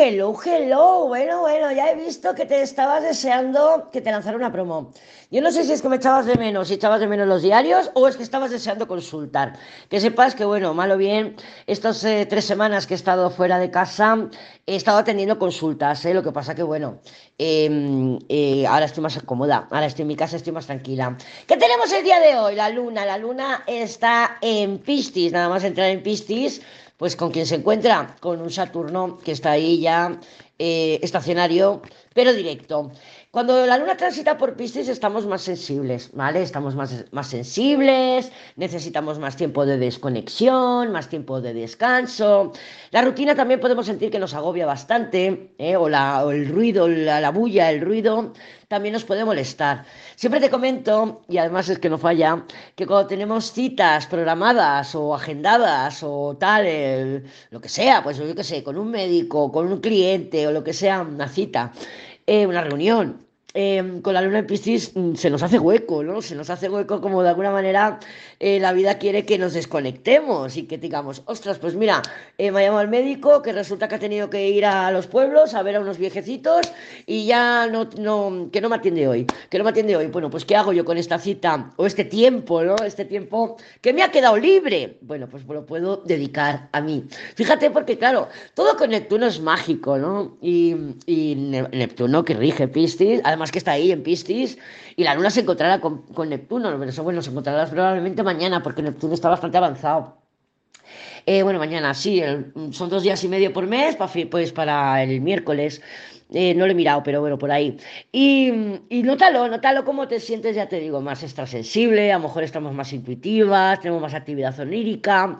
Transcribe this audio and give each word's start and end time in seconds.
hello, 0.00 0.34
hello. 0.42 1.08
Bueno, 1.08 1.40
bueno, 1.40 1.70
ya 1.72 1.90
he 1.90 1.94
visto 1.94 2.34
que 2.34 2.46
te 2.46 2.62
estabas 2.62 3.02
deseando 3.02 3.90
que 3.92 4.00
te 4.00 4.10
lanzara 4.10 4.34
una 4.34 4.50
promo. 4.50 4.92
Yo 5.30 5.42
no 5.42 5.52
sé 5.52 5.64
si 5.64 5.72
es 5.72 5.82
que 5.82 5.90
me 5.90 5.96
echabas 5.96 6.24
de 6.24 6.36
menos, 6.36 6.68
si 6.68 6.74
echabas 6.74 7.00
de 7.00 7.06
menos 7.06 7.28
los 7.28 7.42
diarios 7.42 7.90
o 7.92 8.08
es 8.08 8.16
que 8.16 8.22
estabas 8.22 8.50
deseando 8.50 8.88
consultar. 8.88 9.58
Que 9.90 10.00
sepas 10.00 10.34
que, 10.34 10.46
bueno, 10.46 10.72
malo 10.72 10.96
bien, 10.96 11.36
estas 11.66 12.02
eh, 12.04 12.26
tres 12.26 12.46
semanas 12.46 12.86
que 12.86 12.94
he 12.94 12.96
estado 12.96 13.30
fuera 13.30 13.58
de 13.58 13.70
casa 13.70 14.28
he 14.66 14.76
estado 14.76 14.98
atendiendo 14.98 15.38
consultas, 15.38 16.04
¿eh? 16.06 16.14
Lo 16.14 16.22
que 16.22 16.32
pasa 16.32 16.54
que, 16.54 16.62
bueno, 16.62 17.00
em, 17.36 18.18
eh, 18.28 18.66
ahora 18.66 18.86
estoy 18.86 19.02
más 19.02 19.20
cómoda, 19.24 19.68
ahora 19.70 19.86
estoy 19.86 20.02
en 20.02 20.08
mi 20.08 20.16
casa, 20.16 20.36
estoy 20.36 20.52
más 20.52 20.66
tranquila. 20.66 21.16
¿Qué 21.46 21.56
tenemos 21.56 21.92
el 21.92 22.04
día 22.04 22.20
de 22.20 22.38
hoy? 22.38 22.54
La 22.54 22.70
luna, 22.70 23.04
la 23.04 23.18
luna 23.18 23.64
está 23.66 24.38
en 24.40 24.78
Piscis, 24.78 25.32
nada 25.32 25.48
más 25.48 25.62
entrar 25.64 25.90
en 25.90 26.02
Piscis 26.02 26.62
pues 27.00 27.16
con 27.16 27.30
quien 27.30 27.46
se 27.46 27.54
encuentra, 27.54 28.14
con 28.20 28.42
un 28.42 28.50
Saturno 28.50 29.18
que 29.24 29.32
está 29.32 29.52
ahí 29.52 29.80
ya 29.80 30.20
eh, 30.58 31.00
estacionario, 31.02 31.80
pero 32.12 32.34
directo. 32.34 32.92
Cuando 33.32 33.64
la 33.64 33.78
luna 33.78 33.96
transita 33.96 34.36
por 34.36 34.56
Piscis 34.56 34.88
estamos 34.88 35.24
más 35.24 35.42
sensibles, 35.42 36.10
¿vale? 36.12 36.42
Estamos 36.42 36.74
más, 36.74 37.04
más 37.12 37.28
sensibles, 37.28 38.32
necesitamos 38.56 39.20
más 39.20 39.36
tiempo 39.36 39.64
de 39.64 39.78
desconexión, 39.78 40.90
más 40.90 41.08
tiempo 41.08 41.40
de 41.40 41.54
descanso. 41.54 42.52
La 42.90 43.02
rutina 43.02 43.36
también 43.36 43.60
podemos 43.60 43.86
sentir 43.86 44.10
que 44.10 44.18
nos 44.18 44.34
agobia 44.34 44.66
bastante, 44.66 45.54
¿eh? 45.58 45.76
o, 45.76 45.88
la, 45.88 46.26
o, 46.26 46.32
el 46.32 46.48
ruido, 46.48 46.88
la, 46.88 47.20
la 47.20 47.30
bulla, 47.30 47.70
el 47.70 47.82
ruido, 47.82 48.32
también 48.66 48.94
nos 48.94 49.04
puede 49.04 49.24
molestar. 49.24 49.84
Siempre 50.16 50.40
te 50.40 50.50
comento, 50.50 51.22
y 51.28 51.38
además 51.38 51.68
es 51.68 51.78
que 51.78 51.88
no 51.88 51.98
falla, 51.98 52.44
que 52.74 52.84
cuando 52.84 53.06
tenemos 53.06 53.52
citas 53.52 54.08
programadas 54.08 54.96
o 54.96 55.14
agendadas 55.14 56.02
o 56.02 56.36
tal, 56.36 57.22
lo 57.50 57.60
que 57.60 57.68
sea, 57.68 58.02
pues 58.02 58.16
yo 58.16 58.34
qué 58.34 58.42
sé, 58.42 58.64
con 58.64 58.76
un 58.76 58.90
médico, 58.90 59.52
con 59.52 59.72
un 59.72 59.80
cliente 59.80 60.48
o 60.48 60.50
lo 60.50 60.64
que 60.64 60.72
sea, 60.72 61.02
una 61.02 61.28
cita, 61.28 61.72
eh, 62.30 62.46
una 62.46 62.60
reunión, 62.60 63.26
eh, 63.52 64.00
con 64.02 64.14
la 64.14 64.22
luna 64.22 64.38
en 64.38 64.46
Piscis 64.46 64.92
mm, 64.94 65.14
se 65.14 65.28
nos 65.28 65.42
hace 65.42 65.58
hueco, 65.58 66.04
¿no? 66.04 66.22
Se 66.22 66.34
nos 66.36 66.50
hace 66.50 66.68
hueco 66.68 67.00
como 67.00 67.22
de 67.22 67.30
alguna 67.30 67.50
manera 67.50 67.98
eh, 68.38 68.60
la 68.60 68.72
vida 68.72 68.98
quiere 68.98 69.26
que 69.26 69.38
nos 69.38 69.54
desconectemos 69.54 70.56
y 70.56 70.64
que 70.64 70.78
digamos, 70.78 71.22
ostras, 71.24 71.58
pues 71.58 71.74
mira, 71.74 72.00
eh, 72.38 72.52
me 72.52 72.60
ha 72.60 72.62
llamado 72.62 72.82
el 72.82 72.88
médico 72.88 73.42
que 73.42 73.52
resulta 73.52 73.88
que 73.88 73.96
ha 73.96 73.98
tenido 73.98 74.30
que 74.30 74.48
ir 74.48 74.64
a 74.64 74.90
los 74.92 75.08
pueblos 75.08 75.54
a 75.54 75.62
ver 75.62 75.76
a 75.76 75.80
unos 75.80 75.98
viejecitos 75.98 76.72
y 77.06 77.26
ya 77.26 77.66
no, 77.66 77.88
no, 77.98 78.48
que 78.52 78.60
no 78.60 78.68
me 78.68 78.76
atiende 78.76 79.08
hoy, 79.08 79.26
que 79.48 79.58
no 79.58 79.64
me 79.64 79.70
atiende 79.70 79.96
hoy. 79.96 80.06
Bueno, 80.06 80.30
pues 80.30 80.44
¿qué 80.44 80.54
hago 80.54 80.72
yo 80.72 80.84
con 80.84 80.96
esta 80.96 81.18
cita 81.18 81.72
o 81.76 81.86
este 81.86 82.04
tiempo, 82.04 82.62
¿no? 82.62 82.76
Este 82.76 83.04
tiempo 83.04 83.56
que 83.80 83.92
me 83.92 84.02
ha 84.02 84.12
quedado 84.12 84.36
libre. 84.36 84.98
Bueno, 85.00 85.28
pues 85.28 85.44
lo 85.46 85.66
puedo 85.66 85.96
dedicar 85.98 86.68
a 86.72 86.80
mí. 86.80 87.04
Fíjate 87.34 87.70
porque 87.70 87.98
claro, 87.98 88.28
todo 88.54 88.76
con 88.76 88.90
Neptuno 88.90 89.26
es 89.26 89.40
mágico, 89.40 89.98
¿no? 89.98 90.38
Y, 90.40 90.76
y 91.06 91.34
Neptuno 91.34 92.24
que 92.24 92.34
rige 92.34 92.68
Piscis, 92.68 93.20
además 93.24 93.39
más 93.40 93.50
que 93.50 93.58
está 93.58 93.72
ahí 93.72 93.90
en 93.90 94.04
Piscis, 94.04 94.58
y 94.94 95.02
la 95.02 95.14
Luna 95.14 95.30
se 95.30 95.40
encontrará 95.40 95.80
con, 95.80 96.02
con 96.02 96.28
Neptuno, 96.28 96.70
pero 96.78 96.90
eso 96.90 97.02
bueno, 97.02 97.20
se 97.22 97.30
encontrará 97.30 97.66
probablemente 97.66 98.22
mañana, 98.22 98.62
porque 98.62 98.82
Neptuno 98.82 99.14
está 99.14 99.28
bastante 99.28 99.58
avanzado. 99.58 100.16
Eh, 101.26 101.42
bueno, 101.42 101.58
mañana 101.58 101.94
sí, 101.94 102.22
son 102.72 102.88
dos 102.88 103.02
días 103.02 103.22
y 103.24 103.28
medio 103.28 103.52
por 103.52 103.66
mes, 103.66 103.96
pues 104.30 104.52
para 104.52 105.02
el 105.02 105.20
miércoles. 105.20 105.82
Eh, 106.32 106.54
no 106.54 106.64
lo 106.64 106.72
he 106.72 106.76
mirado, 106.76 107.02
pero 107.02 107.20
bueno, 107.20 107.38
por 107.38 107.50
ahí. 107.50 107.76
Y, 108.12 108.52
y 108.88 109.02
nótalo, 109.02 109.48
nótalo 109.48 109.84
cómo 109.84 110.06
te 110.06 110.20
sientes, 110.20 110.54
ya 110.54 110.68
te 110.68 110.78
digo, 110.78 111.00
más 111.00 111.24
extrasensible, 111.24 112.12
a 112.12 112.18
lo 112.18 112.24
mejor 112.24 112.44
estamos 112.44 112.72
más 112.72 112.92
intuitivas, 112.92 113.80
tenemos 113.80 114.00
más 114.00 114.14
actividad 114.14 114.58
onírica. 114.60 115.36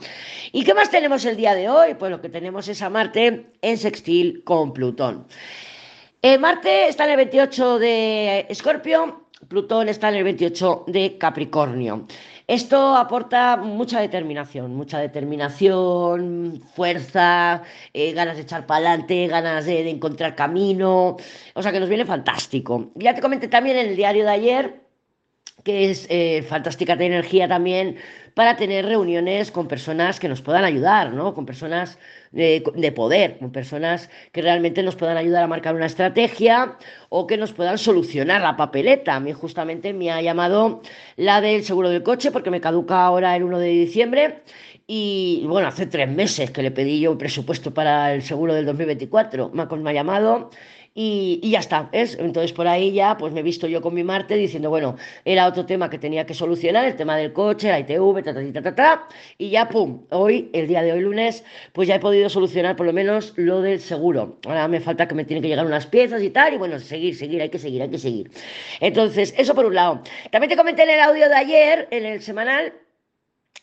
¿Y 0.51 0.65
qué 0.65 0.75
más 0.75 0.91
tenemos 0.91 1.25
el 1.25 1.37
día 1.37 1.55
de 1.55 1.69
hoy? 1.69 1.95
Pues 1.95 2.11
lo 2.11 2.21
que 2.21 2.29
tenemos 2.29 2.67
es 2.67 2.83
a 2.83 2.91
Marte 2.91 3.47
en 3.63 3.79
sextil 3.79 4.43
con 4.43 4.73
Plutón. 4.73 5.27
Eh, 6.23 6.37
Marte 6.37 6.89
está 6.89 7.05
en 7.05 7.11
el 7.13 7.17
28 7.17 7.79
de 7.79 8.47
Escorpio, 8.51 9.27
Plutón 9.49 9.89
está 9.89 10.11
en 10.11 10.17
el 10.17 10.25
28 10.25 10.85
de 10.87 11.17
Capricornio. 11.17 12.07
Esto 12.47 12.95
aporta 12.95 13.57
mucha 13.57 14.01
determinación, 14.01 14.75
mucha 14.75 14.99
determinación, 14.99 16.63
fuerza, 16.75 17.63
eh, 17.95 18.13
ganas 18.13 18.37
de 18.37 18.43
echar 18.43 18.67
para 18.67 18.89
adelante, 18.91 19.29
ganas 19.29 19.65
de, 19.65 19.83
de, 19.83 19.89
encontrar 19.89 20.35
camino, 20.35 21.17
o 21.55 21.63
sea 21.63 21.73
que 21.73 21.81
nos 21.81 21.89
viene 21.89 22.05
fantástico. 22.05 22.91
Ya 22.97 23.15
te 23.15 23.23
comenté 23.23 23.49
también 23.49 23.79
en 23.79 23.89
el 23.89 23.97
diario 23.97 24.25
de 24.25 24.31
ayer 24.31 24.80
que 25.65 25.91
es 25.91 26.07
eh, 26.11 26.43
fantástica 26.49 26.97
de 26.97 27.07
energía 27.07 27.49
también 27.49 27.97
para 28.35 28.57
tener 28.57 28.87
reuniones 28.87 29.51
con 29.51 29.69
personas 29.69 30.21
que 30.21 30.29
nos 30.29 30.41
puedan 30.41 30.65
ayudar, 30.65 31.13
¿no? 31.13 31.35
Con 31.35 31.47
personas 31.47 31.99
de, 32.31 32.63
de, 32.75 32.93
poder, 32.93 33.39
con 33.39 33.51
personas 33.51 34.09
que 34.33 34.41
realmente 34.41 34.83
nos 34.83 34.97
puedan 34.97 35.17
ayudar 35.17 35.43
a 35.43 35.47
marcar 35.49 35.75
una 35.75 35.87
estrategia 35.87 36.77
o 37.09 37.27
que 37.27 37.37
nos 37.37 37.53
puedan 37.53 37.77
solucionar 37.77 38.41
la 38.41 38.57
papeleta. 38.57 39.17
A 39.17 39.21
mí 39.21 39.33
justamente 39.33 39.93
me 39.93 40.11
ha 40.11 40.23
llamado 40.23 40.81
la 41.17 41.41
del 41.41 41.65
seguro 41.65 41.91
del 41.91 42.03
coche 42.03 42.31
porque 42.31 42.51
me 42.51 42.61
caduca 42.61 43.05
ahora 43.05 43.35
el 43.35 43.43
1 43.43 43.59
de 43.59 43.69
diciembre 43.69 44.43
y 44.93 45.45
bueno, 45.47 45.69
hace 45.69 45.87
tres 45.87 46.09
meses 46.09 46.51
que 46.51 46.65
le 46.65 46.73
pedí 46.73 46.99
yo 46.99 47.13
un 47.13 47.19
presupuesto 47.19 47.73
para 47.73 48.13
el 48.13 48.23
seguro 48.23 48.55
del 48.55 48.67
2024. 48.67 49.51
Me 49.51 49.63
ha 49.63 49.93
llamado 49.93 50.51
y, 50.95 51.41
ya 51.51 51.61
está. 51.61 51.89
¿es? 51.93 52.19
Entonces 52.19 52.53
por 52.53 52.67
ahí 52.67 52.93
ya 52.93 53.17
pues 53.17 53.33
me 53.33 53.41
he 53.41 53.43
visto 53.43 53.67
yo 53.67 53.81
con 53.81 53.95
mi 53.95 54.05
Marte 54.05 54.35
diciendo, 54.35 54.71
bueno, 54.71 54.97
era 55.25 55.47
otro 55.47 55.67
tema 55.67 55.89
que 55.89 55.99
tenía 55.99 56.27
que 56.27 56.35
solucionar, 56.35 56.85
el 56.85 56.97
tema 56.97 57.17
del 57.17 57.33
coche, 57.33 57.69
la 57.69 57.81
ITV, 57.81 58.23
ta, 58.25 58.35
ta, 58.35 58.53
ta, 58.53 58.63
ta, 58.63 58.75
ta, 58.75 59.09
y 59.39 59.51
ya, 59.51 59.69
pum, 59.69 60.05
hoy, 60.11 60.51
el 60.53 60.67
día 60.67 60.83
de 60.83 60.93
hoy 60.93 61.01
lunes, 61.01 61.45
pues 61.73 61.89
ya 61.89 61.97
he 61.97 62.01
podido 62.01 62.29
solucionar 62.29 62.77
por 62.77 62.87
lo 62.87 62.93
menos 62.93 63.33
lo 63.37 63.61
del 63.61 63.81
seguro. 63.81 64.39
Ahora 64.47 64.69
me 64.69 64.81
falta 64.81 65.07
que 65.07 65.15
me 65.15 65.25
tienen 65.25 65.43
que 65.43 65.49
llegar 65.49 65.67
unas 65.67 65.87
piezas 65.87 66.23
y 66.23 66.31
tal, 66.31 66.55
y 66.55 66.57
bueno, 66.59 66.79
seguir, 66.81 67.17
seguir, 67.17 67.41
hay 67.43 67.51
que 67.51 67.59
seguir, 67.59 67.83
hay 67.83 67.91
que 67.91 67.99
seguir. 67.99 68.31
Entonces, 68.81 69.35
eso 69.37 69.55
por 69.55 69.67
un 69.67 69.75
lado. 69.75 70.03
También 70.31 70.51
te 70.51 70.57
comenté 70.57 70.83
en 70.83 70.91
el 70.91 71.01
audio 71.01 71.29
de 71.29 71.35
ayer, 71.35 71.89
en 71.91 72.05
el 72.07 72.23
semanal, 72.23 72.73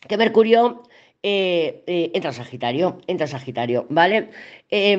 que 0.07 0.17
Mercurio 0.17 0.83
eh, 1.29 1.83
eh, 1.87 2.11
entra 2.13 2.31
Sagitario, 2.31 3.01
entra 3.05 3.27
Sagitario, 3.27 3.85
¿vale? 3.89 4.29
Y, 4.69 4.95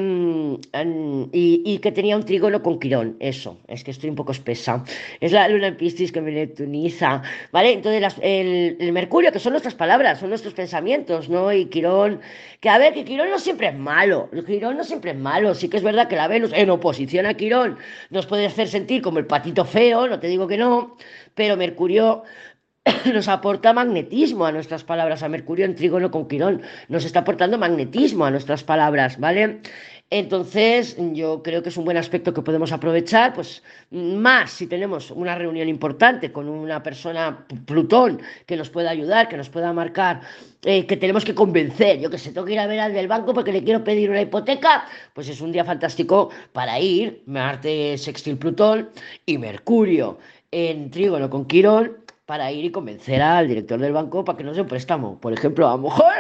y, 1.33 1.79
que 1.79 1.91
tenía 1.91 2.17
un 2.17 2.25
trígono 2.25 2.63
con 2.63 2.79
Quirón, 2.79 3.17
eso, 3.19 3.59
es 3.67 3.83
que 3.83 3.93
estoy 3.93 4.11
un 4.11 4.17
poco 4.17 4.33
espesa. 4.33 4.85
Es 5.21 5.33
la 5.33 5.49
luna 5.49 5.69
en 5.69 5.77
Piscis 5.79 6.13
que 6.13 6.21
me 6.21 6.31
neptuniza, 6.31 7.23
¿vale? 7.51 7.73
Entonces 7.73 8.03
las, 8.03 8.17
el, 8.21 8.77
el, 8.79 8.93
Mercurio, 8.93 9.33
que 9.33 9.39
son 9.39 9.53
nuestras 9.53 9.75
palabras, 9.75 10.21
son 10.21 10.29
nuestros 10.29 10.53
pensamientos, 10.53 11.31
¿no? 11.31 11.51
Y 11.51 11.67
Quirón, 11.67 12.21
que 12.61 12.69
a 12.69 12.77
ver, 12.77 12.93
que 12.93 13.07
Quirón 13.07 13.31
no 13.31 13.39
siempre 13.39 13.69
es 13.69 13.75
malo, 13.75 14.29
Quirón 14.47 14.77
no 14.77 14.85
siempre 14.85 15.13
es 15.13 15.17
malo, 15.17 15.55
sí 15.55 15.71
que 15.71 15.79
es 15.79 15.83
verdad 15.83 16.09
que 16.09 16.17
la 16.17 16.29
Venus 16.29 16.53
en 16.53 16.69
oposición 16.69 17.25
a 17.25 17.33
Quirón 17.35 17.79
nos 18.11 18.27
puede 18.27 18.45
hacer 18.45 18.69
sentir 18.69 19.01
como 19.01 19.19
el 19.19 19.27
patito 19.27 19.65
feo, 19.65 20.09
no 20.09 20.21
te 20.21 20.27
digo 20.29 20.47
que 20.47 20.59
no, 20.59 20.97
pero 21.35 21.57
Mercurio 21.57 22.25
nos 23.13 23.29
aporta 23.29 23.73
magnetismo 23.73 24.47
a 24.47 24.53
nuestras 24.53 24.85
palabras, 24.85 25.23
a 25.23 25.29
Mercurio 25.29 25.65
en 25.65 25.75
trígono 25.75 26.11
con 26.11 26.29
Quirón, 26.29 26.63
nos 26.89 27.05
está 27.05 27.21
aportando 27.21 27.59
magnetismo 27.59 28.25
a 28.25 28.31
nuestras 28.31 28.65
palabras, 28.65 29.19
¿vale? 29.19 29.61
Entonces, 30.11 30.97
yo 31.13 31.43
creo 31.43 31.63
que 31.63 31.69
es 31.69 31.77
un 31.77 31.85
buen 31.85 31.99
aspecto 31.99 32.33
que 32.33 32.41
podemos 32.41 32.73
aprovechar, 32.73 33.35
pues 33.35 33.63
más 33.91 34.51
si 34.53 34.67
tenemos 34.67 35.11
una 35.11 35.35
reunión 35.35 35.69
importante 35.69 36.33
con 36.33 36.49
una 36.49 36.83
persona, 36.83 37.45
Plutón, 37.67 38.23
que 38.47 38.57
nos 38.57 38.71
pueda 38.71 38.89
ayudar, 38.89 39.29
que 39.29 39.37
nos 39.37 39.51
pueda 39.51 39.71
marcar, 39.75 40.23
eh, 40.65 40.87
que 40.87 40.97
tenemos 40.97 41.27
que 41.27 41.35
convencer, 41.35 42.01
yo 42.01 42.09
que 42.09 42.17
sé, 42.17 42.33
tengo 42.33 42.47
que 42.47 42.55
ir 42.55 42.59
a 42.59 42.67
ver 42.67 42.81
al 42.81 42.95
del 42.95 43.07
banco 43.07 43.35
porque 43.35 43.53
le 43.53 43.63
quiero 43.63 43.85
pedir 43.85 44.09
una 44.09 44.23
hipoteca, 44.23 44.87
pues 45.13 45.29
es 45.29 45.43
un 45.43 45.53
día 45.53 45.65
fantástico 45.67 46.31
para 46.53 46.81
ir, 46.81 47.23
Marte 47.27 47.99
sextil 47.99 48.39
Plutón 48.39 48.89
y 49.27 49.37
Mercurio 49.37 50.19
en 50.51 50.91
trígono 50.91 51.29
con 51.29 51.45
Quirón, 51.45 51.99
para 52.29 52.53
ir 52.53 52.67
y 52.67 52.71
convencer 52.71 53.23
al 53.23 53.49
director 53.49 53.81
del 53.81 53.95
banco 53.95 54.23
para 54.23 54.37
que 54.37 54.45
nos 54.45 54.55
dé 54.55 54.61
un 54.61 54.69
préstamo. 54.69 55.19
Por 55.19 55.33
ejemplo, 55.33 55.67
a 55.67 55.77
lo 55.77 55.85
mejor, 55.85 56.13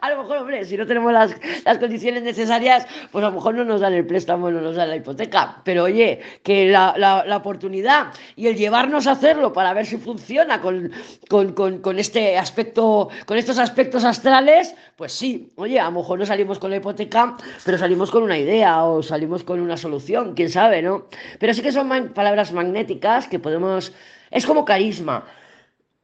a 0.00 0.10
lo 0.10 0.22
mejor, 0.22 0.36
hombre, 0.38 0.64
si 0.64 0.76
no 0.76 0.86
tenemos 0.86 1.12
las, 1.12 1.34
las 1.64 1.78
condiciones 1.78 2.22
necesarias, 2.22 2.86
pues 3.10 3.24
a 3.24 3.30
lo 3.30 3.34
mejor 3.34 3.56
no 3.56 3.64
nos 3.64 3.80
dan 3.80 3.92
el 3.92 4.06
préstamo, 4.06 4.48
no 4.48 4.60
nos 4.60 4.76
dan 4.76 4.90
la 4.90 4.94
hipoteca. 4.94 5.60
Pero 5.64 5.82
oye, 5.82 6.20
que 6.44 6.68
la, 6.68 6.94
la, 6.96 7.24
la 7.26 7.38
oportunidad 7.38 8.12
y 8.36 8.46
el 8.46 8.54
llevarnos 8.54 9.08
a 9.08 9.12
hacerlo 9.12 9.52
para 9.52 9.74
ver 9.74 9.86
si 9.86 9.96
funciona 9.96 10.60
con, 10.60 10.92
con, 11.28 11.52
con, 11.52 11.78
con, 11.80 11.98
este 11.98 12.38
aspecto, 12.38 13.08
con 13.26 13.36
estos 13.36 13.58
aspectos 13.58 14.04
astrales, 14.04 14.72
pues 14.94 15.14
sí, 15.14 15.52
oye, 15.56 15.80
a 15.80 15.86
lo 15.86 15.98
mejor 15.98 16.20
no 16.20 16.26
salimos 16.26 16.60
con 16.60 16.70
la 16.70 16.76
hipoteca, 16.76 17.36
pero 17.64 17.76
salimos 17.76 18.12
con 18.12 18.22
una 18.22 18.38
idea 18.38 18.84
o 18.84 19.02
salimos 19.02 19.42
con 19.42 19.58
una 19.58 19.76
solución, 19.76 20.34
quién 20.34 20.48
sabe, 20.48 20.80
¿no? 20.80 21.06
Pero 21.40 21.52
sí 21.54 21.60
que 21.60 21.72
son 21.72 21.88
man 21.88 22.10
palabras 22.14 22.52
magnéticas 22.52 23.26
que 23.26 23.40
podemos... 23.40 23.92
Es 24.30 24.46
como 24.46 24.64
carisma. 24.64 25.24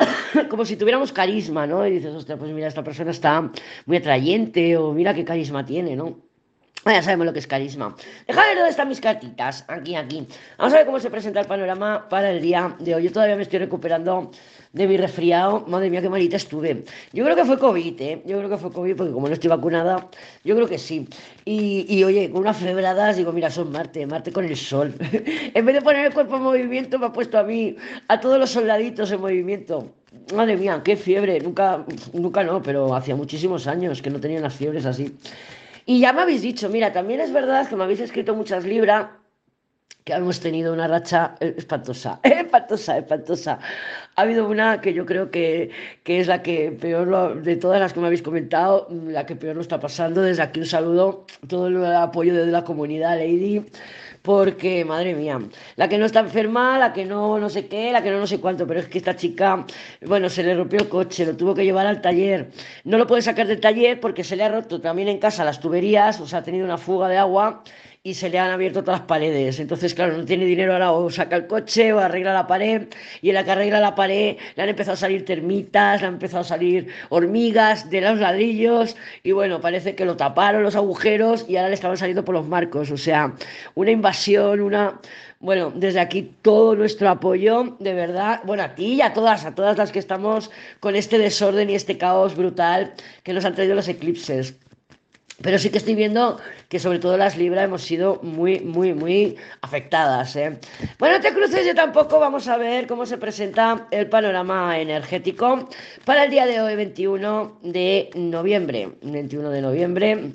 como 0.50 0.64
si 0.64 0.76
tuviéramos 0.76 1.12
carisma, 1.12 1.66
¿no? 1.66 1.86
Y 1.86 1.92
dices, 1.92 2.14
ostras, 2.14 2.38
pues 2.38 2.50
mira, 2.52 2.68
esta 2.68 2.84
persona 2.84 3.10
está 3.10 3.50
muy 3.86 3.96
atrayente 3.96 4.76
o 4.76 4.92
mira 4.92 5.14
qué 5.14 5.24
carisma 5.24 5.64
tiene, 5.64 5.96
¿no? 5.96 6.31
Ya 6.90 7.02
sabemos 7.02 7.26
lo 7.26 7.32
que 7.32 7.38
es 7.38 7.46
carisma. 7.46 7.94
Déjame 8.26 8.48
ver 8.48 8.56
dónde 8.56 8.70
están 8.70 8.88
mis 8.88 9.00
cartitas. 9.00 9.64
Aquí, 9.68 9.94
aquí. 9.94 10.26
Vamos 10.58 10.74
a 10.74 10.78
ver 10.78 10.86
cómo 10.86 10.98
se 10.98 11.10
presenta 11.10 11.40
el 11.40 11.46
panorama 11.46 12.08
para 12.08 12.30
el 12.30 12.42
día 12.42 12.74
de 12.80 12.96
hoy. 12.96 13.04
Yo 13.04 13.12
todavía 13.12 13.36
me 13.36 13.42
estoy 13.42 13.60
recuperando 13.60 14.32
de 14.72 14.88
mi 14.88 14.96
resfriado. 14.96 15.64
Madre 15.68 15.90
mía, 15.90 16.02
qué 16.02 16.08
malita 16.08 16.36
estuve. 16.36 16.84
Yo 17.12 17.24
creo 17.24 17.36
que 17.36 17.44
fue 17.44 17.58
COVID, 17.58 18.00
¿eh? 18.00 18.22
Yo 18.26 18.38
creo 18.38 18.50
que 18.50 18.56
fue 18.56 18.72
COVID 18.72 18.96
porque 18.96 19.12
como 19.12 19.28
no 19.28 19.34
estoy 19.34 19.48
vacunada, 19.48 20.08
yo 20.44 20.56
creo 20.56 20.68
que 20.68 20.78
sí. 20.78 21.08
Y, 21.44 21.86
y 21.88 22.02
oye, 22.02 22.30
con 22.30 22.40
unas 22.40 22.56
febradas, 22.56 23.16
digo, 23.16 23.32
mira, 23.32 23.50
son 23.50 23.70
Marte, 23.70 24.04
Marte 24.06 24.32
con 24.32 24.44
el 24.44 24.56
sol. 24.56 24.94
en 25.54 25.64
vez 25.64 25.74
de 25.76 25.82
poner 25.82 26.06
el 26.06 26.14
cuerpo 26.14 26.36
en 26.36 26.42
movimiento, 26.42 26.98
me 26.98 27.06
ha 27.06 27.12
puesto 27.12 27.38
a 27.38 27.44
mí, 27.44 27.76
a 28.08 28.18
todos 28.18 28.38
los 28.38 28.50
soldaditos 28.50 29.12
en 29.12 29.20
movimiento. 29.20 29.92
Madre 30.34 30.56
mía, 30.56 30.80
qué 30.84 30.96
fiebre. 30.96 31.38
Nunca, 31.40 31.84
nunca 32.12 32.42
no, 32.42 32.60
pero 32.60 32.94
hacía 32.94 33.14
muchísimos 33.14 33.66
años 33.66 34.02
que 34.02 34.10
no 34.10 34.18
tenía 34.18 34.40
las 34.40 34.54
fiebres 34.54 34.84
así. 34.84 35.16
Y 35.86 36.00
ya 36.00 36.12
me 36.12 36.22
habéis 36.22 36.42
dicho, 36.42 36.68
mira, 36.68 36.92
también 36.92 37.20
es 37.20 37.32
verdad 37.32 37.68
que 37.68 37.76
me 37.76 37.84
habéis 37.84 38.00
escrito 38.00 38.34
muchas 38.34 38.64
libras 38.64 39.08
que 40.04 40.12
hemos 40.12 40.40
tenido 40.40 40.72
una 40.72 40.88
racha 40.88 41.36
eh, 41.40 41.54
espantosa, 41.56 42.20
espantosa, 42.22 42.98
espantosa. 42.98 43.58
Ha 44.16 44.22
habido 44.22 44.48
una 44.48 44.80
que 44.80 44.92
yo 44.94 45.06
creo 45.06 45.30
que, 45.30 45.70
que 46.02 46.20
es 46.20 46.26
la 46.26 46.42
que 46.42 46.72
peor, 46.72 47.42
de 47.42 47.56
todas 47.56 47.80
las 47.80 47.92
que 47.92 48.00
me 48.00 48.06
habéis 48.06 48.22
comentado, 48.22 48.88
la 48.90 49.26
que 49.26 49.36
peor 49.36 49.56
lo 49.56 49.62
está 49.62 49.78
pasando. 49.80 50.22
Desde 50.22 50.42
aquí 50.42 50.60
un 50.60 50.66
saludo, 50.66 51.26
todo 51.48 51.68
el 51.68 51.84
apoyo 51.84 52.34
de 52.34 52.46
la 52.46 52.64
comunidad, 52.64 53.18
Lady 53.18 53.64
porque, 54.22 54.84
madre 54.84 55.14
mía, 55.14 55.40
la 55.76 55.88
que 55.88 55.98
no 55.98 56.06
está 56.06 56.20
enferma, 56.20 56.78
la 56.78 56.92
que 56.92 57.04
no 57.04 57.38
no 57.38 57.50
sé 57.50 57.66
qué, 57.66 57.92
la 57.92 58.02
que 58.02 58.10
no 58.10 58.18
no 58.20 58.26
sé 58.26 58.40
cuánto, 58.40 58.66
pero 58.66 58.80
es 58.80 58.86
que 58.86 58.98
esta 58.98 59.16
chica, 59.16 59.66
bueno, 60.02 60.28
se 60.28 60.42
le 60.44 60.54
rompió 60.54 60.80
el 60.80 60.88
coche, 60.88 61.26
lo 61.26 61.36
tuvo 61.36 61.54
que 61.54 61.64
llevar 61.64 61.86
al 61.86 62.00
taller, 62.00 62.50
no 62.84 62.98
lo 62.98 63.06
puede 63.06 63.22
sacar 63.22 63.46
del 63.46 63.60
taller 63.60 64.00
porque 64.00 64.24
se 64.24 64.36
le 64.36 64.44
ha 64.44 64.48
roto 64.48 64.80
también 64.80 65.08
en 65.08 65.18
casa 65.18 65.44
las 65.44 65.60
tuberías, 65.60 66.20
o 66.20 66.26
sea, 66.26 66.40
ha 66.40 66.42
tenido 66.44 66.64
una 66.64 66.78
fuga 66.78 67.08
de 67.08 67.18
agua 67.18 67.62
y 68.04 68.14
se 68.14 68.28
le 68.30 68.38
han 68.38 68.50
abierto 68.50 68.82
todas 68.82 69.00
las 69.00 69.06
paredes. 69.06 69.60
Entonces, 69.60 69.94
claro, 69.94 70.18
no 70.18 70.24
tiene 70.24 70.44
dinero 70.44 70.72
ahora 70.72 70.90
o 70.90 71.08
saca 71.08 71.36
el 71.36 71.46
coche 71.46 71.92
o 71.92 72.00
arregla 72.00 72.32
la 72.34 72.48
pared 72.48 72.88
y 73.20 73.28
en 73.28 73.34
la 73.36 73.44
que 73.44 73.52
arregla 73.52 73.78
la 73.78 73.94
pared 73.94 74.38
le 74.56 74.62
han 74.62 74.68
empezado 74.68 74.94
a 74.94 74.96
salir 74.96 75.24
termitas, 75.24 76.00
le 76.00 76.08
han 76.08 76.14
empezado 76.14 76.40
a 76.40 76.44
salir 76.44 76.88
hormigas 77.10 77.88
de 77.90 78.00
los 78.00 78.18
ladrillos 78.18 78.96
y 79.22 79.30
bueno, 79.30 79.60
parece 79.60 79.94
que 79.94 80.04
lo 80.04 80.16
taparon 80.16 80.64
los 80.64 80.74
agujeros 80.74 81.46
y 81.48 81.56
ahora 81.56 81.68
le 81.68 81.74
estaban 81.74 81.96
saliendo 81.96 82.24
por 82.24 82.34
los 82.34 82.46
marcos. 82.46 82.90
O 82.90 82.96
sea, 82.96 83.34
una 83.74 83.90
invasión, 83.92 84.60
una... 84.60 85.00
Bueno, 85.38 85.72
desde 85.74 85.98
aquí 86.00 86.34
todo 86.42 86.76
nuestro 86.76 87.08
apoyo, 87.08 87.76
de 87.80 87.94
verdad, 87.94 88.40
bueno, 88.44 88.62
a 88.62 88.74
ti 88.76 88.94
y 88.94 89.02
a 89.02 89.12
todas, 89.12 89.44
a 89.44 89.54
todas 89.54 89.76
las 89.76 89.90
que 89.90 89.98
estamos 89.98 90.50
con 90.80 90.94
este 90.94 91.18
desorden 91.18 91.68
y 91.70 91.74
este 91.74 91.98
caos 91.98 92.36
brutal 92.36 92.94
que 93.24 93.32
nos 93.32 93.44
han 93.44 93.54
traído 93.54 93.74
los 93.74 93.88
eclipses. 93.88 94.56
Pero 95.40 95.58
sí 95.58 95.70
que 95.70 95.78
estoy 95.78 95.94
viendo 95.94 96.38
que 96.68 96.78
sobre 96.78 96.98
todo 96.98 97.16
las 97.16 97.36
libras 97.36 97.64
hemos 97.64 97.82
sido 97.82 98.20
muy, 98.22 98.60
muy, 98.60 98.92
muy 98.92 99.36
afectadas. 99.62 100.36
¿eh? 100.36 100.58
Bueno, 100.98 101.20
te 101.20 101.32
cruces 101.32 101.66
yo 101.66 101.74
tampoco. 101.74 102.20
Vamos 102.20 102.48
a 102.48 102.56
ver 102.56 102.86
cómo 102.86 103.06
se 103.06 103.18
presenta 103.18 103.86
el 103.90 104.08
panorama 104.08 104.78
energético 104.78 105.68
para 106.04 106.24
el 106.24 106.30
día 106.30 106.46
de 106.46 106.60
hoy, 106.60 106.76
21 106.76 107.58
de 107.62 108.10
noviembre. 108.14 108.90
21 109.02 109.50
de 109.50 109.62
noviembre 109.62 110.32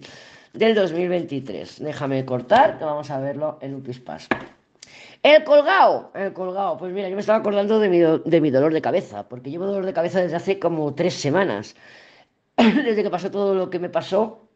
del 0.54 0.76
2023. 0.76 1.80
Déjame 1.80 2.26
cortar, 2.26 2.78
que 2.78 2.86
vamos 2.86 3.10
a 3.12 3.20
verlo 3.20 3.60
en 3.62 3.76
un 3.76 3.84
pispás. 3.84 4.28
El 5.24 5.44
colgado, 5.44 6.12
el 6.16 6.34
colgado. 6.34 6.78
Pues 6.78 6.92
mira, 6.92 7.08
yo 7.08 7.16
me 7.16 7.22
estaba 7.22 7.40
acordando 7.40 7.80
de 7.80 7.90
mi, 7.90 8.00
de 8.00 8.42
mi 8.42 8.50
dolor 8.50 8.74
de 8.74 8.82
cabeza, 8.82 9.28
porque 9.28 9.52
llevo 9.52 9.66
dolor 9.68 9.86
de 9.86 9.94
cabeza 9.94 10.22
desde 10.22 10.36
hace 10.36 10.60
como 10.60 10.94
tres 10.96 11.14
semanas. 11.14 11.76
desde 12.58 13.04
que 13.04 13.10
pasó 13.10 13.30
todo 13.30 13.54
lo 13.54 13.70
que 13.70 13.78
me 13.78 13.90
pasó 13.90 14.47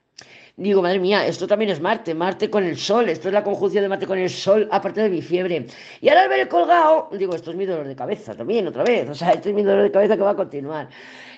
Digo, 0.58 0.82
madre 0.82 1.00
mía, 1.00 1.26
esto 1.26 1.48
también 1.48 1.72
es 1.72 1.80
Marte, 1.80 2.14
Marte 2.14 2.50
con 2.50 2.64
el 2.64 2.78
Sol, 2.78 3.10
esto 3.10 3.30
es 3.30 3.34
la 3.34 3.44
conjunción 3.44 3.84
de 3.84 3.90
Marte 3.90 4.06
con 4.06 4.18
el 4.18 4.30
Sol, 4.30 4.68
aparte 4.72 5.02
de 5.02 5.10
mi 5.10 5.22
fiebre. 5.22 5.66
Y 6.02 6.10
ahora 6.10 6.24
al 6.24 6.30
ver 6.30 6.42
el 6.42 6.48
colgado, 6.48 7.10
digo, 7.18 7.34
esto 7.36 7.52
es 7.52 7.58
mi 7.58 7.66
dolor 7.66 7.88
de 7.88 7.96
cabeza 7.96 8.36
también, 8.36 8.68
otra 8.68 8.84
vez, 8.84 9.10
o 9.10 9.16
sea, 9.16 9.32
esto 9.32 9.50
es 9.50 9.56
mi 9.56 9.64
dolor 9.64 9.84
de 9.84 9.92
cabeza 9.92 10.18
que 10.18 10.24
va 10.24 10.32
a 10.32 10.36
continuar. 10.36 10.90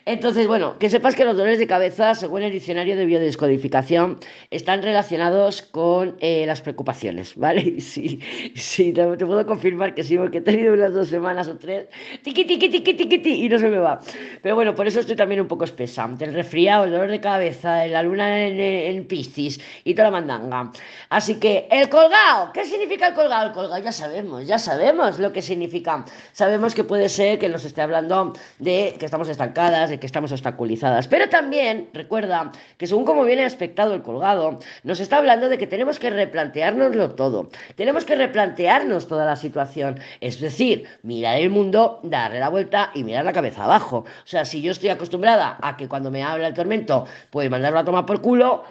Entonces, 0.06 0.48
bueno, 0.48 0.78
que 0.80 0.90
sepas 0.90 1.16
que 1.16 1.24
los 1.24 1.38
dolores 1.38 1.60
de 1.60 1.68
cabeza, 1.68 2.14
según 2.14 2.44
el 2.44 2.52
diccionario 2.52 2.98
de 2.98 3.06
biodescodificación, 3.06 4.20
están 4.52 4.82
relacionados 4.82 5.62
con 5.62 6.18
eh, 6.20 6.46
las 6.46 6.62
preocupaciones, 6.62 7.36
¿vale? 7.36 7.76
Sí, 7.94 8.20
sí, 8.56 8.92
te, 8.92 9.06
puedo 9.06 9.46
confirmar 9.46 9.94
que 9.94 10.04
sí, 10.04 10.18
porque 10.18 10.40
he 10.40 10.42
tenido 10.42 10.74
unas 10.74 10.94
dos 10.94 11.08
semanas 11.08 11.48
o 11.48 11.56
tres, 11.58 11.88
tiqui, 12.24 12.44
tiqui, 12.44 12.70
tiqui, 12.70 12.94
tiqui, 12.96 13.46
y 13.46 13.50
no 13.50 13.60
se 13.60 13.70
me 13.70 13.78
va. 13.78 14.02
Pero 14.42 14.56
bueno, 14.56 14.74
por 14.76 14.88
eso 14.88 15.00
estoy 15.00 15.16
también 15.16 15.40
un 15.42 15.48
poco 15.48 15.64
espesa. 15.64 16.10
El 16.20 16.34
resfriado, 16.34 16.86
el 16.86 16.92
dolor 16.92 17.10
de 17.10 17.22
cabeza, 17.22 17.86
la 17.88 18.04
luna 18.04 18.46
en, 18.46 18.60
en 18.60 19.03
Piscis 19.04 19.60
y 19.84 19.94
toda 19.94 20.10
la 20.10 20.12
mandanga. 20.12 20.72
Así 21.10 21.36
que, 21.36 21.68
el 21.70 21.90
colgado, 21.90 22.52
¿qué 22.54 22.66
significa 22.66 23.08
el 23.08 23.14
colgado? 23.14 23.48
El 23.48 23.54
colgado 23.54 23.84
ya 23.84 23.92
sabemos, 23.92 24.48
ya 24.48 24.60
sabemos 24.60 25.20
lo 25.20 25.32
que 25.32 25.42
significa. 25.42 26.06
Sabemos 26.32 26.74
que 26.74 26.84
puede 26.84 27.10
ser 27.10 27.40
que 27.40 27.50
nos 27.50 27.66
esté 27.66 27.82
hablando 27.82 28.34
de 28.60 28.96
que 29.00 29.06
estamos 29.06 29.30
estancadas, 29.30 29.92
que 29.98 30.06
estamos 30.06 30.32
obstaculizadas. 30.32 31.08
Pero 31.08 31.30
también 31.30 31.90
recuerda 31.94 32.52
que 32.78 32.88
según 32.88 33.06
como 33.06 33.24
viene 33.24 33.46
aspectado 33.46 33.94
el 33.94 34.02
colgado, 34.02 34.60
nos 34.84 35.00
está 35.00 35.18
hablando 35.18 35.50
de 35.50 35.58
que 35.58 35.68
tenemos 35.68 36.00
que 36.00 36.10
replanteárnoslo 36.10 37.12
todo. 37.12 37.50
Tenemos 37.76 38.06
que 38.06 38.16
replantearnos 38.16 39.08
toda 39.08 39.26
la 39.26 39.36
situación. 39.36 40.00
Es 40.22 40.40
decir, 40.40 40.86
mirar 41.04 41.38
el 41.38 41.50
mundo, 41.50 42.00
darle 42.04 42.40
la 42.40 42.50
vuelta 42.50 42.92
y 42.94 43.04
mirar 43.04 43.26
la 43.26 43.34
cabeza 43.34 43.64
abajo. 43.64 43.98
O 43.98 44.28
sea, 44.28 44.46
si 44.46 44.62
yo 44.62 44.72
estoy 44.72 44.90
acostumbrada 44.90 45.58
a 45.62 45.78
que 45.78 45.88
cuando 45.88 46.12
me 46.12 46.24
habla 46.24 46.48
el 46.48 46.54
tormento, 46.54 47.06
pues 47.30 47.50
mandarlo 47.50 47.80
a 47.80 47.86
tomar 47.86 48.06
por 48.06 48.22
culo, 48.22 48.64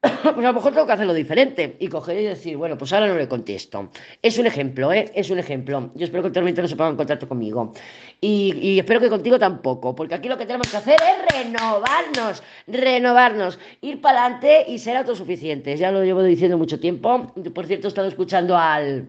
pues 0.22 0.24
a 0.24 0.40
lo 0.40 0.52
mejor 0.52 0.72
tengo 0.72 0.86
que 0.86 0.92
hacerlo 0.92 1.12
diferente 1.12 1.76
y 1.80 1.88
coger 1.88 2.20
y 2.20 2.24
decir, 2.24 2.56
bueno, 2.56 2.78
pues 2.78 2.92
ahora 2.92 3.08
no 3.08 3.16
le 3.16 3.26
contesto. 3.26 3.90
Es 4.22 4.38
un 4.38 4.46
ejemplo, 4.46 4.92
¿eh? 4.92 5.10
Es 5.12 5.28
un 5.30 5.40
ejemplo. 5.40 5.90
Yo 5.96 6.04
espero 6.04 6.22
que 6.22 6.28
el 6.28 6.34
tormento 6.34 6.62
no 6.62 6.68
se 6.68 6.76
ponga 6.76 6.90
en 6.90 6.96
contacto 6.96 7.28
conmigo. 7.28 7.72
Y, 8.20 8.54
y, 8.60 8.78
espero 8.78 9.00
que 9.00 9.08
contigo 9.08 9.40
tampoco, 9.40 9.96
porque 9.96 10.14
aquí 10.14 10.28
lo 10.28 10.38
que 10.38 10.46
tenemos 10.46 10.68
que 10.68 10.76
hacer 10.76 10.96
es 11.00 11.36
renovarnos, 11.36 12.44
renovarnos, 12.68 13.58
ir 13.80 14.00
para 14.00 14.24
adelante 14.24 14.66
y 14.68 14.78
ser 14.78 14.96
autosuficientes. 14.96 15.80
Ya 15.80 15.90
lo 15.90 16.04
llevo 16.04 16.22
diciendo 16.22 16.58
mucho 16.58 16.78
tiempo. 16.78 17.32
Por 17.52 17.66
cierto, 17.66 17.88
he 17.88 17.90
estado 17.90 18.06
escuchando 18.06 18.56
al 18.56 19.08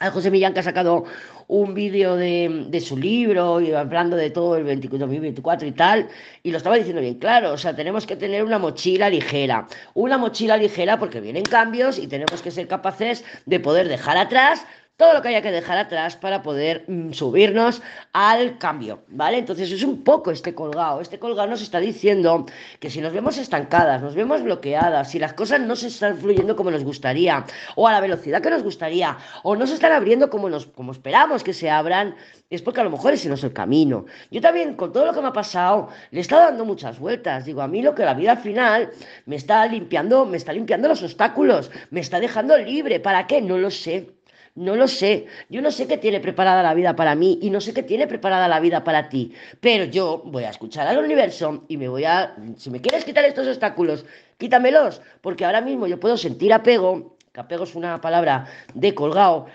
a 0.00 0.10
José 0.10 0.30
Millán 0.30 0.52
que 0.52 0.60
ha 0.60 0.62
sacado 0.62 1.04
un 1.48 1.74
vídeo 1.74 2.16
de, 2.16 2.66
de, 2.68 2.80
su 2.80 2.96
libro 2.96 3.60
y 3.60 3.72
hablando 3.72 4.16
de 4.16 4.30
todo 4.30 4.56
el 4.56 4.64
2024 4.64 5.68
y 5.68 5.72
tal, 5.72 6.08
y 6.42 6.50
lo 6.50 6.58
estaba 6.58 6.76
diciendo 6.76 7.00
bien 7.00 7.18
claro, 7.18 7.52
o 7.52 7.58
sea, 7.58 7.74
tenemos 7.74 8.06
que 8.06 8.16
tener 8.16 8.44
una 8.44 8.58
mochila 8.58 9.08
ligera, 9.08 9.68
una 9.94 10.18
mochila 10.18 10.56
ligera 10.56 10.98
porque 10.98 11.20
vienen 11.20 11.44
cambios 11.44 11.98
y 11.98 12.08
tenemos 12.08 12.42
que 12.42 12.50
ser 12.50 12.66
capaces 12.66 13.24
de 13.46 13.60
poder 13.60 13.88
dejar 13.88 14.16
atrás 14.16 14.66
todo 14.96 15.12
lo 15.12 15.20
que 15.20 15.28
haya 15.28 15.42
que 15.42 15.50
dejar 15.50 15.76
atrás 15.76 16.16
para 16.16 16.42
poder 16.42 16.84
mm, 16.88 17.12
subirnos 17.12 17.82
al 18.14 18.56
cambio, 18.56 19.04
¿vale? 19.08 19.36
Entonces 19.38 19.70
es 19.70 19.82
un 19.82 20.02
poco 20.02 20.30
este 20.30 20.54
colgado. 20.54 21.02
Este 21.02 21.18
colgado 21.18 21.48
nos 21.48 21.60
está 21.60 21.80
diciendo 21.80 22.46
que 22.80 22.88
si 22.88 23.02
nos 23.02 23.12
vemos 23.12 23.36
estancadas, 23.36 24.00
nos 24.00 24.14
vemos 24.14 24.42
bloqueadas, 24.42 25.10
si 25.10 25.18
las 25.18 25.34
cosas 25.34 25.60
no 25.60 25.76
se 25.76 25.88
están 25.88 26.16
fluyendo 26.16 26.56
como 26.56 26.70
nos 26.70 26.82
gustaría, 26.82 27.44
o 27.74 27.86
a 27.86 27.92
la 27.92 28.00
velocidad 28.00 28.40
que 28.40 28.48
nos 28.48 28.62
gustaría, 28.62 29.18
o 29.42 29.54
no 29.54 29.66
se 29.66 29.74
están 29.74 29.92
abriendo 29.92 30.30
como, 30.30 30.48
nos, 30.48 30.66
como 30.66 30.92
esperamos 30.92 31.44
que 31.44 31.52
se 31.52 31.68
abran, 31.68 32.16
es 32.48 32.62
porque 32.62 32.80
a 32.80 32.84
lo 32.84 32.90
mejor 32.90 33.12
ese 33.12 33.28
no 33.28 33.34
es 33.34 33.44
el 33.44 33.52
camino. 33.52 34.06
Yo 34.30 34.40
también, 34.40 34.76
con 34.76 34.92
todo 34.92 35.04
lo 35.04 35.12
que 35.12 35.20
me 35.20 35.28
ha 35.28 35.32
pasado, 35.32 35.88
le 36.10 36.20
he 36.20 36.22
estado 36.22 36.42
dando 36.42 36.64
muchas 36.64 36.98
vueltas. 36.98 37.44
Digo, 37.44 37.60
a 37.60 37.68
mí 37.68 37.82
lo 37.82 37.94
que 37.94 38.04
la 38.04 38.14
vida 38.14 38.32
al 38.32 38.38
final 38.38 38.90
me 39.26 39.36
está 39.36 39.66
limpiando, 39.66 40.24
me 40.24 40.38
está 40.38 40.54
limpiando 40.54 40.88
los 40.88 41.02
obstáculos, 41.02 41.70
me 41.90 42.00
está 42.00 42.18
dejando 42.18 42.56
libre. 42.56 42.98
¿Para 43.00 43.26
qué? 43.26 43.42
No 43.42 43.58
lo 43.58 43.70
sé. 43.70 44.16
No 44.56 44.74
lo 44.74 44.88
sé. 44.88 45.26
Yo 45.50 45.60
no 45.60 45.70
sé 45.70 45.86
qué 45.86 45.98
tiene 45.98 46.18
preparada 46.18 46.62
la 46.62 46.72
vida 46.72 46.96
para 46.96 47.14
mí 47.14 47.38
y 47.42 47.50
no 47.50 47.60
sé 47.60 47.74
qué 47.74 47.82
tiene 47.82 48.06
preparada 48.06 48.48
la 48.48 48.58
vida 48.58 48.82
para 48.84 49.10
ti. 49.10 49.34
Pero 49.60 49.84
yo 49.84 50.22
voy 50.24 50.44
a 50.44 50.50
escuchar 50.50 50.86
al 50.88 50.98
universo 50.98 51.64
y 51.68 51.76
me 51.76 51.88
voy 51.88 52.04
a... 52.04 52.34
Si 52.56 52.70
me 52.70 52.80
quieres 52.80 53.04
quitar 53.04 53.24
estos 53.26 53.46
obstáculos, 53.46 54.06
quítamelos. 54.38 55.02
Porque 55.20 55.44
ahora 55.44 55.60
mismo 55.60 55.86
yo 55.86 56.00
puedo 56.00 56.16
sentir 56.16 56.54
apego, 56.54 57.16
que 57.32 57.40
apego 57.40 57.64
es 57.64 57.74
una 57.74 58.00
palabra 58.00 58.46
de 58.72 58.94
colgado, 58.94 59.46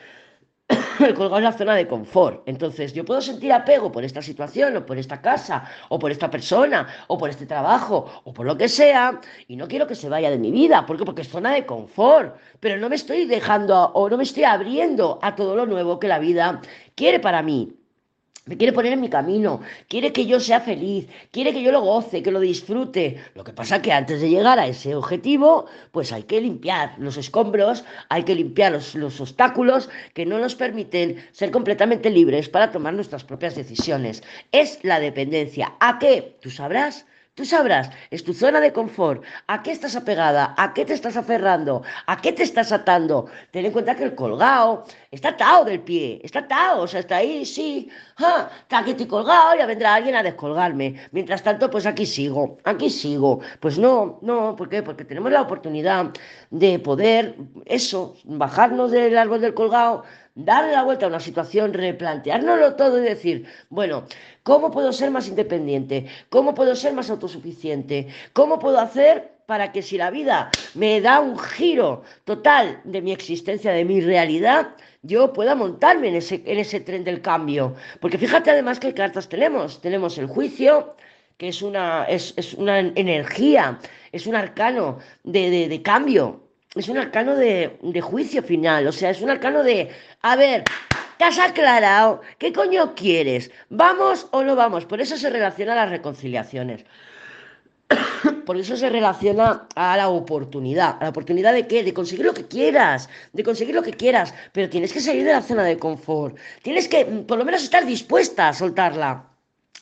colgado 1.15 1.37
es 1.37 1.43
la 1.43 1.51
zona 1.51 1.75
de 1.75 1.87
confort. 1.87 2.43
Entonces, 2.45 2.93
yo 2.93 3.05
puedo 3.05 3.21
sentir 3.21 3.51
apego 3.51 3.91
por 3.91 4.03
esta 4.03 4.21
situación, 4.21 4.77
o 4.77 4.85
por 4.85 4.97
esta 4.97 5.21
casa, 5.21 5.63
o 5.89 5.99
por 5.99 6.11
esta 6.11 6.29
persona, 6.29 6.87
o 7.07 7.17
por 7.17 7.29
este 7.29 7.45
trabajo, 7.45 8.21
o 8.23 8.33
por 8.33 8.45
lo 8.45 8.57
que 8.57 8.69
sea, 8.69 9.19
y 9.47 9.55
no 9.55 9.67
quiero 9.67 9.87
que 9.87 9.95
se 9.95 10.09
vaya 10.09 10.29
de 10.29 10.37
mi 10.37 10.51
vida. 10.51 10.85
¿Por 10.85 10.97
qué? 10.97 11.05
Porque 11.05 11.21
es 11.21 11.29
zona 11.29 11.53
de 11.53 11.65
confort. 11.65 12.35
Pero 12.59 12.77
no 12.77 12.89
me 12.89 12.95
estoy 12.95 13.25
dejando 13.25 13.91
o 13.93 14.09
no 14.09 14.17
me 14.17 14.23
estoy 14.23 14.43
abriendo 14.43 15.19
a 15.21 15.35
todo 15.35 15.55
lo 15.55 15.65
nuevo 15.65 15.99
que 15.99 16.07
la 16.07 16.19
vida 16.19 16.61
quiere 16.95 17.19
para 17.19 17.41
mí 17.41 17.80
me 18.51 18.57
quiere 18.57 18.73
poner 18.73 18.91
en 18.91 18.99
mi 18.99 19.09
camino, 19.09 19.61
quiere 19.87 20.11
que 20.11 20.25
yo 20.25 20.37
sea 20.41 20.59
feliz, 20.59 21.07
quiere 21.31 21.53
que 21.53 21.63
yo 21.63 21.71
lo 21.71 21.79
goce, 21.79 22.21
que 22.21 22.33
lo 22.33 22.41
disfrute. 22.41 23.15
Lo 23.33 23.45
que 23.45 23.53
pasa 23.53 23.77
es 23.77 23.81
que 23.81 23.93
antes 23.93 24.19
de 24.19 24.29
llegar 24.29 24.59
a 24.59 24.67
ese 24.67 24.93
objetivo, 24.93 25.67
pues 25.93 26.11
hay 26.11 26.23
que 26.23 26.41
limpiar 26.41 26.95
los 26.97 27.15
escombros, 27.15 27.85
hay 28.09 28.23
que 28.23 28.35
limpiar 28.35 28.73
los, 28.73 28.93
los 28.95 29.21
obstáculos 29.21 29.89
que 30.13 30.25
no 30.25 30.37
nos 30.37 30.55
permiten 30.55 31.15
ser 31.31 31.49
completamente 31.49 32.09
libres 32.09 32.49
para 32.49 32.73
tomar 32.73 32.93
nuestras 32.93 33.23
propias 33.23 33.55
decisiones. 33.55 34.21
Es 34.51 34.79
la 34.83 34.99
dependencia. 34.99 35.75
¿A 35.79 35.97
qué? 35.97 36.35
Tú 36.41 36.49
sabrás 36.49 37.05
Tú 37.33 37.45
sabrás, 37.45 37.89
es 38.09 38.25
tu 38.25 38.33
zona 38.33 38.59
de 38.59 38.73
confort. 38.73 39.23
¿A 39.47 39.63
qué 39.63 39.71
estás 39.71 39.95
apegada? 39.95 40.53
¿A 40.57 40.73
qué 40.73 40.83
te 40.83 40.93
estás 40.93 41.15
aferrando? 41.15 41.81
¿A 42.05 42.19
qué 42.19 42.33
te 42.33 42.43
estás 42.43 42.73
atando? 42.73 43.27
Ten 43.51 43.65
en 43.65 43.71
cuenta 43.71 43.95
que 43.95 44.03
el 44.03 44.15
colgado 44.15 44.83
está 45.11 45.29
atado 45.29 45.63
del 45.63 45.79
pie, 45.79 46.19
está 46.23 46.39
atado, 46.39 46.81
o 46.81 46.87
sea, 46.87 46.99
está 46.99 47.15
ahí, 47.17 47.45
sí. 47.45 47.89
Ah, 48.17 48.49
está 48.63 48.79
aquí 48.79 48.91
estoy 48.91 49.07
colgado, 49.07 49.55
ya 49.55 49.65
vendrá 49.65 49.95
alguien 49.95 50.15
a 50.15 50.23
descolgarme. 50.23 50.95
Mientras 51.13 51.41
tanto, 51.41 51.69
pues 51.69 51.85
aquí 51.85 52.05
sigo, 52.05 52.57
aquí 52.65 52.89
sigo. 52.89 53.39
Pues 53.61 53.79
no, 53.79 54.19
no, 54.21 54.57
¿por 54.57 54.67
qué? 54.67 54.83
Porque 54.83 55.05
tenemos 55.05 55.31
la 55.31 55.41
oportunidad 55.41 56.11
de 56.49 56.79
poder, 56.79 57.37
eso, 57.65 58.13
bajarnos 58.25 58.91
del 58.91 59.17
árbol 59.17 59.39
del 59.39 59.53
colgado 59.53 60.03
darle 60.35 60.71
la 60.71 60.83
vuelta 60.83 61.05
a 61.05 61.09
una 61.09 61.19
situación, 61.19 61.73
replanteárnoslo 61.73 62.75
todo 62.75 62.99
y 62.99 63.03
decir, 63.03 63.45
bueno, 63.69 64.05
¿cómo 64.43 64.71
puedo 64.71 64.93
ser 64.93 65.11
más 65.11 65.27
independiente? 65.27 66.07
¿Cómo 66.29 66.53
puedo 66.53 66.75
ser 66.75 66.93
más 66.93 67.09
autosuficiente? 67.09 68.07
¿Cómo 68.33 68.59
puedo 68.59 68.79
hacer 68.79 69.31
para 69.45 69.71
que 69.71 69.81
si 69.81 69.97
la 69.97 70.11
vida 70.11 70.49
me 70.75 71.01
da 71.01 71.19
un 71.19 71.37
giro 71.37 72.03
total 72.23 72.81
de 72.85 73.01
mi 73.01 73.11
existencia, 73.11 73.71
de 73.73 73.83
mi 73.85 74.01
realidad, 74.01 74.69
yo 75.01 75.33
pueda 75.33 75.55
montarme 75.55 76.09
en 76.09 76.15
ese, 76.15 76.41
en 76.45 76.59
ese 76.59 76.79
tren 76.79 77.03
del 77.03 77.21
cambio? 77.21 77.75
Porque 77.99 78.17
fíjate 78.17 78.51
además 78.51 78.79
qué 78.79 78.93
cartas 78.93 79.27
tenemos. 79.27 79.81
Tenemos 79.81 80.17
el 80.17 80.27
juicio, 80.27 80.95
que 81.37 81.49
es 81.49 81.61
una, 81.61 82.05
es, 82.05 82.53
una 82.53 82.79
energía, 82.79 83.79
es 84.11 84.27
un 84.27 84.35
arcano 84.35 84.99
de, 85.23 85.67
de 85.67 85.81
cambio, 85.81 86.40
es 86.75 86.87
un 86.87 86.97
arcano 86.97 87.35
de, 87.35 88.01
juicio 88.01 88.41
final, 88.41 88.87
o 88.87 88.91
sea, 88.91 89.09
es 89.09 89.21
un 89.21 89.29
arcano 89.29 89.63
de, 89.63 89.89
a 90.21 90.35
ver, 90.35 90.63
te 91.17 91.25
has 91.25 91.37
aclarado, 91.37 92.21
¿qué 92.37 92.53
coño 92.53 92.95
quieres? 92.95 93.51
¿Vamos 93.69 94.27
o 94.31 94.43
no 94.43 94.55
vamos? 94.55 94.85
Por 94.85 95.01
eso 95.01 95.17
se 95.17 95.29
relaciona 95.29 95.73
a 95.73 95.75
las 95.75 95.89
reconciliaciones. 95.89 96.85
Por 98.45 98.55
eso 98.57 98.77
se 98.77 98.89
relaciona 98.89 99.67
a 99.75 99.97
la 99.97 100.07
oportunidad. 100.07 100.95
¿A 101.01 101.03
la 101.03 101.09
oportunidad 101.09 101.53
de 101.53 101.67
qué? 101.67 101.83
De 101.83 101.93
conseguir 101.93 102.25
lo 102.25 102.33
que 102.33 102.47
quieras. 102.47 103.09
De 103.33 103.43
conseguir 103.43 103.75
lo 103.75 103.83
que 103.83 103.91
quieras. 103.91 104.33
Pero 104.53 104.69
tienes 104.69 104.93
que 104.93 105.01
salir 105.01 105.25
de 105.25 105.33
la 105.33 105.41
zona 105.41 105.63
de 105.63 105.77
confort. 105.77 106.37
Tienes 106.61 106.87
que, 106.87 107.03
mm, 107.03 107.25
por 107.25 107.37
lo 107.37 107.43
menos, 107.43 107.63
estar 107.63 107.85
dispuesta 107.85 108.47
a 108.47 108.53
soltarla. 108.53 109.25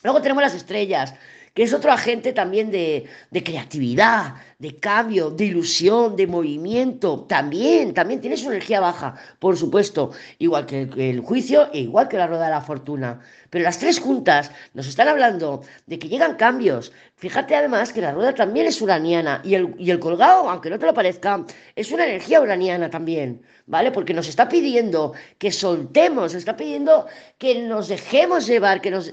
Luego 0.02 0.20
tenemos 0.20 0.42
las 0.42 0.54
estrellas 0.54 1.14
que 1.54 1.64
es 1.64 1.72
otro 1.72 1.92
agente 1.92 2.32
también 2.32 2.70
de, 2.70 3.08
creatividad, 3.30 4.34
de 4.58 4.78
cambio, 4.78 5.30
de 5.30 5.46
ilusión, 5.46 6.16
de 6.16 6.26
movimiento. 6.26 7.24
También, 7.28 7.92
también 7.92 8.20
tiene 8.20 8.36
su 8.36 8.48
energía 8.50 8.80
baja, 8.80 9.16
por 9.38 9.56
supuesto, 9.56 10.12
igual 10.38 10.66
que, 10.66 10.82
el 10.82 11.20
juicio 11.20 11.70
e 11.72 11.80
igual 11.80 12.08
que 12.08 12.18
la 12.18 12.26
rueda 12.26 12.44
de 12.44 12.50
la 12.50 12.60
fortuna. 12.60 13.20
Pero 13.50 13.64
las 13.64 13.78
tres 13.78 13.98
juntas 13.98 14.52
nos 14.74 14.86
están 14.86 15.08
hablando 15.08 15.62
de 15.86 15.98
que 15.98 16.08
llegan 16.08 16.36
cambios. 16.36 16.92
Fíjate 17.16 17.56
además 17.56 17.92
que 17.92 18.00
la 18.00 18.12
rueda 18.12 18.34
también 18.34 18.66
es 18.66 18.80
uraniana 18.80 19.42
y 19.44 19.54
el, 19.54 19.74
y 19.76 19.90
el 19.90 19.98
colgado, 19.98 20.48
aunque 20.48 20.70
no 20.70 20.78
te 20.78 20.86
lo 20.86 20.94
parezca, 20.94 21.44
es 21.74 21.90
una 21.90 22.06
energía 22.06 22.40
uraniana 22.40 22.88
también, 22.88 23.42
¿vale? 23.66 23.90
Porque 23.90 24.14
nos 24.14 24.28
está 24.28 24.48
pidiendo 24.48 25.12
que 25.38 25.50
soltemos, 25.50 26.32
nos 26.32 26.34
está 26.34 26.56
pidiendo 26.56 27.06
que 27.38 27.60
nos 27.60 27.88
dejemos 27.88 28.46
llevar, 28.46 28.80
que 28.80 28.90
nos 28.92 29.12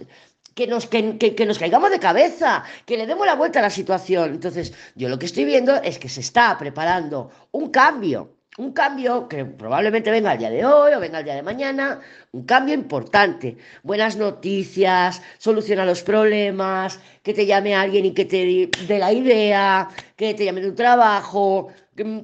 que 0.57 0.65
nos, 0.65 0.87
que, 0.87 1.45
nos 1.45 1.59
caigamos 1.59 1.91
de 1.91 1.99
cabeza, 1.99 2.63
que 2.87 2.97
le 2.97 3.05
demos 3.05 3.27
la 3.27 3.35
vuelta 3.35 3.59
a 3.59 3.61
la 3.61 3.69
situación. 3.69 4.31
Entonces, 4.31 4.73
yo 4.95 5.07
lo 5.07 5.19
que 5.19 5.27
estoy 5.27 5.45
viendo 5.45 5.75
es 5.83 5.99
que 5.99 6.09
se 6.09 6.21
está 6.21 6.57
preparando 6.57 7.29
un 7.51 7.69
cambio, 7.69 8.36
un 8.57 8.73
cambio 8.73 9.27
que 9.27 9.45
probablemente 9.45 10.09
venga 10.09 10.33
el 10.33 10.39
día 10.39 10.49
de 10.49 10.65
hoy 10.65 10.93
o 10.93 10.99
venga 10.99 11.19
el 11.19 11.25
día 11.25 11.35
de 11.35 11.43
mañana, 11.43 11.99
un 12.31 12.43
cambio 12.43 12.73
importante. 12.73 13.57
Buenas 13.83 14.17
noticias, 14.17 15.21
soluciona 15.37 15.85
los 15.85 16.01
problemas, 16.01 16.99
que 17.21 17.33
te 17.33 17.45
llame 17.45 17.75
alguien 17.75 18.05
y 18.05 18.13
que 18.13 18.25
te 18.25 18.69
dé 18.87 18.99
la 18.99 19.13
idea, 19.13 19.87
que 20.15 20.33
te 20.33 20.45
llame 20.45 20.61
de 20.61 20.69
un 20.69 20.75
trabajo, 20.75 21.69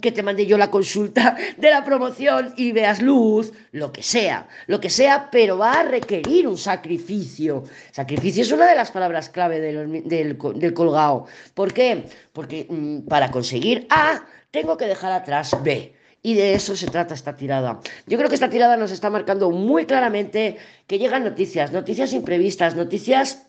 que 0.01 0.11
te 0.11 0.23
mande 0.23 0.45
yo 0.47 0.57
la 0.57 0.71
consulta 0.71 1.35
de 1.57 1.69
la 1.69 1.83
promoción 1.83 2.53
y 2.57 2.71
veas 2.71 2.99
luz, 3.01 3.53
lo 3.71 3.91
que 3.91 4.01
sea, 4.01 4.47
lo 4.65 4.79
que 4.79 4.89
sea, 4.89 5.29
pero 5.31 5.59
va 5.59 5.81
a 5.81 5.83
requerir 5.83 6.47
un 6.47 6.57
sacrificio. 6.57 7.63
Sacrificio 7.91 8.41
es 8.41 8.51
una 8.51 8.67
de 8.67 8.75
las 8.75 8.89
palabras 8.89 9.29
clave 9.29 9.59
del, 9.59 10.03
del, 10.07 10.73
colgado. 10.73 11.27
¿Por 11.53 11.73
qué? 11.73 12.05
Porque 12.33 12.65
mm, 12.67 13.07
para 13.07 13.29
conseguir 13.29 13.85
A, 13.91 14.25
tengo 14.49 14.77
que 14.77 14.85
dejar 14.85 15.11
atrás 15.11 15.55
B. 15.63 15.93
Y 16.23 16.33
de 16.35 16.55
eso 16.55 16.75
se 16.75 16.87
trata 16.87 17.13
esta 17.13 17.35
tirada. 17.35 17.81
Yo 18.07 18.17
creo 18.17 18.29
que 18.29 18.35
esta 18.35 18.49
tirada 18.49 18.77
nos 18.77 18.91
está 18.91 19.09
marcando 19.09 19.51
muy 19.51 19.85
claramente 19.85 20.57
que 20.87 20.97
llegan 20.97 21.23
noticias, 21.25 21.71
noticias 21.73 22.13
imprevistas, 22.13 22.75
noticias 22.75 23.45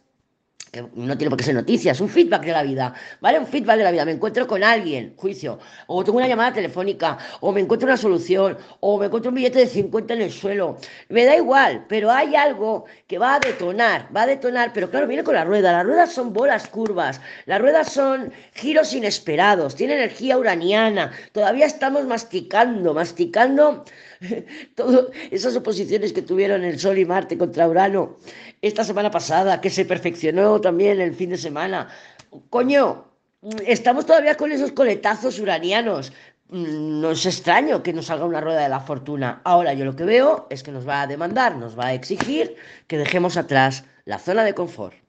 no 0.83 1.16
tiene 1.16 1.31
por 1.31 1.38
qué 1.38 1.45
ser 1.45 1.54
noticias, 1.54 2.00
un 2.00 2.09
feedback 2.09 2.45
de 2.45 2.52
la 2.52 2.62
vida, 2.62 2.95
¿vale? 3.21 3.38
Un 3.38 3.47
feedback 3.47 3.78
de 3.78 3.85
la 3.85 3.90
vida. 3.90 4.04
Me 4.04 4.12
encuentro 4.12 4.47
con 4.47 4.62
alguien, 4.62 5.14
juicio, 5.16 5.59
o 5.87 6.04
tengo 6.04 6.19
una 6.19 6.28
llamada 6.28 6.52
telefónica, 6.52 7.19
o 7.40 7.52
me 7.52 7.61
encuentro 7.61 7.87
una 7.87 7.97
solución, 7.97 8.57
o 8.81 8.99
me 8.99 9.07
encuentro 9.07 9.31
un 9.31 9.37
billete 9.37 9.61
de 9.61 9.66
50 9.66 10.14
en 10.14 10.23
el 10.23 10.33
suelo. 10.33 10.78
Me 11.09 11.25
da 11.25 11.37
igual, 11.37 11.85
pero 11.88 12.11
hay 12.11 12.35
algo 12.35 12.85
que 13.07 13.19
va 13.19 13.35
a 13.35 13.40
detonar, 13.40 14.09
va 14.14 14.23
a 14.23 14.26
detonar, 14.26 14.73
pero 14.73 14.90
claro, 14.90 15.07
viene 15.07 15.25
con 15.25 15.35
la 15.35 15.45
rueda. 15.45 15.73
Las 15.73 15.85
ruedas 15.85 16.12
son 16.12 16.33
bolas 16.33 16.69
curvas, 16.69 17.21
las 17.47 17.61
ruedas 17.61 17.93
son 17.93 18.33
giros 18.54 18.93
inesperados, 18.93 19.75
tiene 19.75 19.95
energía 19.95 20.38
uraniana. 20.38 21.12
Todavía 21.33 21.66
estamos 21.66 22.04
masticando, 22.07 22.95
masticando 22.95 23.85
todas 24.75 25.07
esas 25.31 25.57
oposiciones 25.57 26.12
que 26.12 26.23
tuvieron 26.23 26.64
el 26.64 26.78
Sol 26.78 26.99
y 26.99 27.04
Marte 27.04 27.38
contra 27.38 27.69
Urano 27.69 28.16
esta 28.62 28.83
semana 28.83 29.11
pasada, 29.11 29.61
que 29.61 29.69
se 29.69 29.85
perfeccionó 29.85 30.59
también 30.64 31.00
el 31.00 31.14
fin 31.14 31.30
de 31.30 31.38
semana. 31.38 31.88
Coño, 32.50 33.04
estamos 33.66 34.06
todavía 34.06 34.37
con 34.37 34.50
esos 34.50 34.73
coletazos 34.73 35.38
uranianos. 35.38 36.12
Mm, 36.49 37.00
no 37.00 37.11
es 37.12 37.26
extraño 37.26 37.83
que 37.83 37.92
nos 37.92 38.06
salga 38.06 38.25
una 38.25 38.40
rueda 38.40 38.62
de 38.62 38.68
la 38.71 38.80
fortuna. 38.80 39.40
Ahora 39.44 39.75
yo 39.75 39.85
lo 39.85 39.94
que 39.94 40.04
veo 40.04 40.47
es 40.50 40.62
que 40.62 40.73
nos 40.73 40.88
va 40.88 41.02
a 41.02 41.06
demandar, 41.06 41.56
nos 41.56 41.78
va 41.78 41.87
a 41.88 41.94
exigir 41.94 42.56
que 42.88 42.99
dejemos 42.99 43.37
atrás 43.37 43.85
la 44.06 44.18
zona 44.18 44.42
de 44.44 44.54
confort. 44.54 45.04